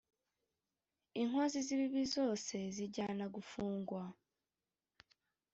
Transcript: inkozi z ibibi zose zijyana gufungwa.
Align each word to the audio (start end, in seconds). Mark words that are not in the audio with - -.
inkozi 1.21 1.57
z 1.65 1.69
ibibi 1.75 2.03
zose 2.15 2.55
zijyana 2.75 3.25
gufungwa. 3.35 4.01